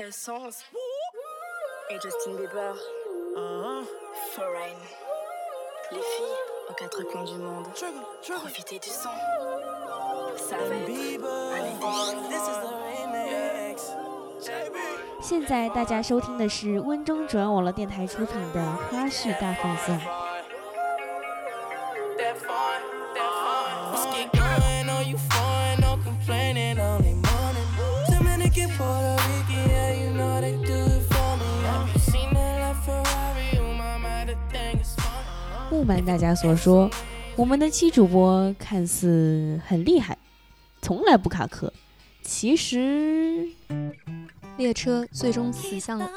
[0.00, 0.62] Essence
[1.90, 2.76] et Justin Bieber.
[4.34, 4.76] Foreign.
[5.90, 7.66] Les filles aux quatre coins du monde.
[8.22, 9.08] Profitez du son.
[10.36, 11.18] Ça va être un été.
[15.20, 19.98] 现在大家收听的是温中转网络电台出品的花絮大放送。
[28.50, 29.07] Get
[35.68, 36.90] 不瞒大家所说，
[37.36, 40.16] 我们的七主播看似很厉害，
[40.80, 41.72] 从来不卡壳，
[42.22, 43.46] 其实
[44.56, 46.10] 列车最终驶向了。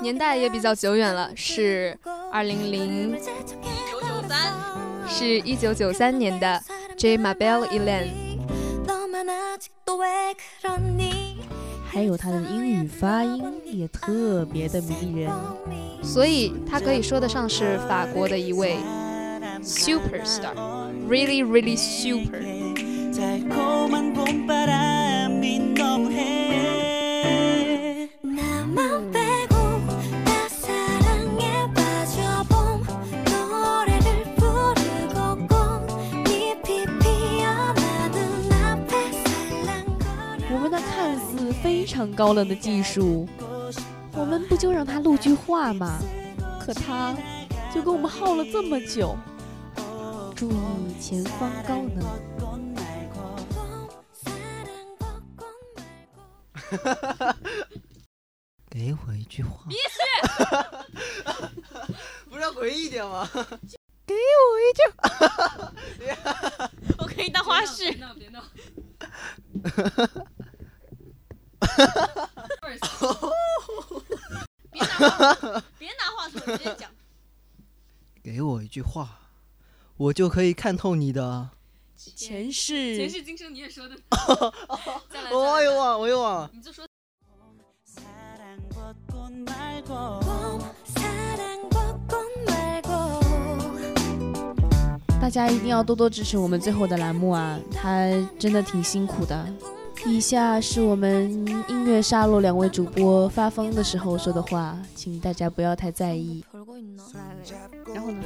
[0.00, 1.98] 年代也比较久远了，是
[2.32, 4.54] 二零零九九三
[5.08, 6.62] 是一九九三年的
[6.96, 8.27] J Mabel Elan。
[11.98, 15.32] 还有他的英语发音也特别的迷人。
[16.00, 18.76] 所以他可以说得上是法国的一位
[19.64, 22.38] superstar，really really super。
[41.98, 43.28] 常高冷的技术，
[44.12, 45.98] 我们不就让他录句话吗？
[46.64, 47.12] 可他
[47.74, 49.16] 就跟我们耗了这么久。
[50.36, 50.54] 注意
[51.00, 52.06] 前方高能！
[58.70, 59.64] 给我一句话。
[59.68, 60.04] 闭嘴！
[62.30, 63.28] 不是要回忆一点吗？
[64.06, 64.82] 给我一句。
[66.98, 67.90] 我可以当花絮。
[67.90, 68.14] 别闹！
[68.14, 68.44] 别闹！
[69.50, 69.74] 别
[70.14, 70.27] 闹
[75.78, 76.90] 别拿话筒，直接讲。
[78.22, 79.20] 给我一句话，
[79.96, 81.50] 我就可以看透你的
[81.96, 82.96] 前世。
[82.96, 83.96] 前世今生你也说的。
[85.32, 86.48] 我又忘，我又忘。
[86.52, 86.86] 你就说。
[95.20, 99.46] 大家一定要多多支持我们最后的栏目啊，他真的挺辛苦的。
[100.08, 101.30] 以下是我们
[101.68, 106.42] 音乐沙漏两位主播发疯的时候说的话，请大家不要太在意。
[107.94, 108.24] 然后呢？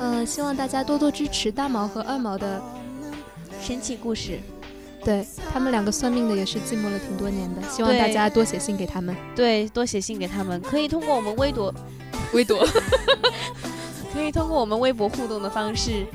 [0.00, 2.62] 嗯，希望大家多多支持大毛和二毛的，
[3.58, 4.38] 神奇故事，
[5.02, 9.16] 对他们两个算命的也是寂寞了挺多年的，希望大家多写信给他们。
[9.34, 11.74] 对，多写信给他们，可以通过我们微博，
[12.34, 12.66] 微博，
[14.12, 16.06] 可以通过我们微博互动的方式。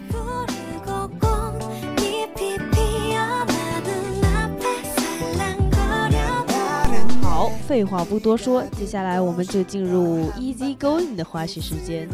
[7.69, 12.09] 废话不多说，接下来我们就进入 Easy Going 的花絮时间。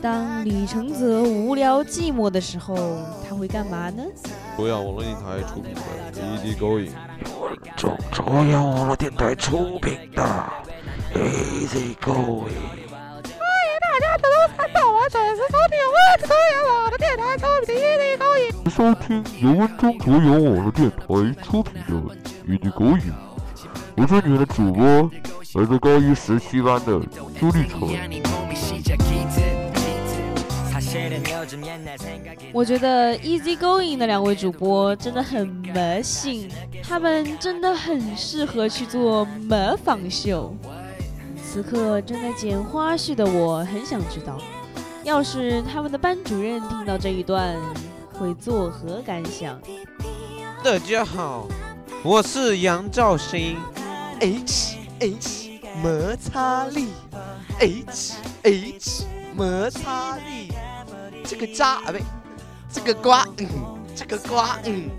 [0.00, 2.74] 当李承泽无聊寂寞的时候，
[3.28, 4.02] 他会干嘛呢？
[4.56, 5.82] 中央网络电台出品的
[6.40, 6.88] 《Easy Going》，
[7.76, 10.22] 中中央网络电台出品的
[11.18, 12.48] 《Easy Going》。
[18.70, 20.96] 收听由温中卓阳网络电台
[21.42, 21.92] 出品的
[22.48, 23.00] 《Easy Going》，
[23.98, 25.10] 我是你们的主播，
[25.54, 27.00] 来自高一十七班的
[27.40, 27.80] 朱立成。
[32.52, 36.50] 我觉得 Easy Going 的两位主播真的很魔性，
[36.82, 40.54] 他们真的很适合去做模仿秀。
[41.42, 44.38] 此刻正在剪花絮的我，很想知道，
[45.04, 47.56] 要是他们的班主任听到这一段，
[48.12, 49.58] 会作何感想？
[50.62, 51.48] 大家好，
[52.02, 53.56] 我是杨兆兴
[54.20, 56.88] ，H H 摩擦力
[57.60, 60.52] ，H H 摩擦力，
[61.24, 62.02] 这个渣啊不对，
[62.72, 63.48] 这个瓜，嗯，
[63.94, 64.90] 这个瓜，嗯，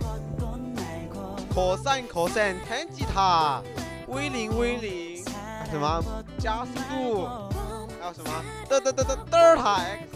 [1.53, 3.61] 扩散扩散弹吉他，
[4.07, 5.23] 威灵威灵，
[5.71, 6.03] 什么？
[6.37, 7.27] 加速度，
[7.99, 8.43] 还有什么？
[8.69, 10.07] 嘚嘚嘚嘚嘚儿台。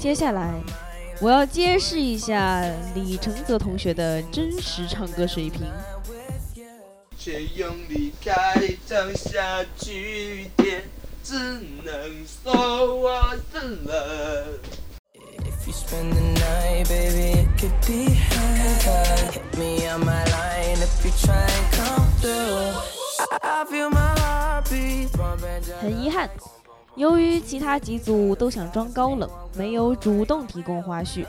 [0.00, 0.52] 接下来，
[1.20, 2.60] 我要揭示一下
[2.94, 5.62] 李承泽同学的真实唱歌水平。
[7.16, 10.82] 却用离开找下句点，
[11.22, 11.34] 只
[11.84, 14.58] 能说我死了。
[15.72, 19.32] spend the night, baby, it could be heaven.
[19.32, 22.74] Hit me on my line if you try and come through.
[23.30, 26.28] I, I feel my heartbeat bumping just 很遗憾，
[26.96, 31.24] 由于其他几组都想装高冷，没有主动提供花絮，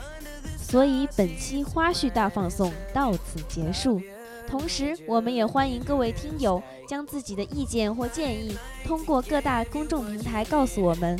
[0.56, 4.00] 所以本期花絮大放送到此结束。
[4.46, 11.18] 同时，我们也欢迎各位听友将自己的意见或建议通过各大公众平台告诉我们。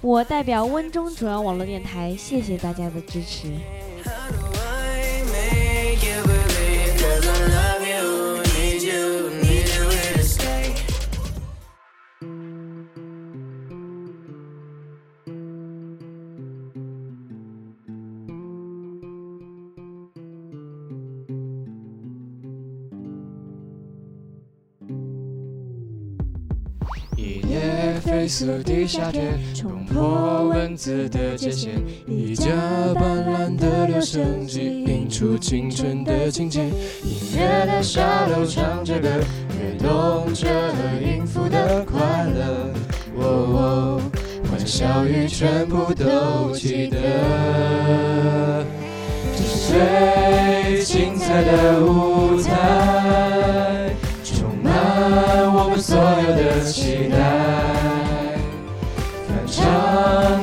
[0.00, 3.48] 我代表温中主要网络电台，谢谢大家的支持。
[27.16, 31.70] 一夜飞速的夏天，冲破文字的界限，
[32.06, 32.46] 一架
[32.94, 36.62] 斑斓的留声机映出青春的情节。
[37.04, 39.08] 音乐的沙漏唱着歌，
[39.58, 40.48] 跃动着
[41.02, 42.72] 音符的快乐。
[43.16, 44.00] 哦哦，
[44.50, 46.96] 欢笑语全部都记得。
[49.36, 52.50] 这是最精彩的舞台，
[56.70, 57.16] 期待。
[59.26, 59.58] 翻唱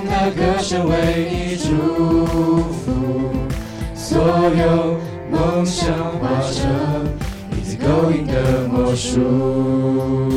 [0.06, 0.94] 的歌声为
[1.31, 1.68] 你祝
[2.74, 2.85] 福，
[3.95, 4.97] 所有
[5.31, 5.88] 梦想
[6.19, 6.56] 化成
[7.57, 10.37] 一次勾引的魔术。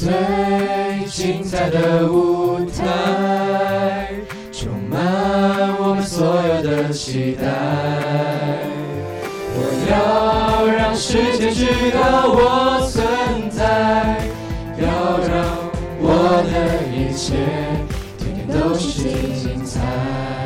[0.00, 0.08] 最
[1.06, 4.08] 精彩的舞台，
[4.50, 7.42] 充满我们所有的期待。
[9.52, 9.58] 我
[9.90, 14.24] 要让世界知道我存在，
[14.78, 15.68] 要让
[16.00, 17.36] 我的一切
[18.16, 20.39] 天天都是精彩。